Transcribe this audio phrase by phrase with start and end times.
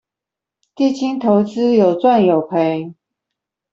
[0.75, 2.95] 基金投資有賺有賠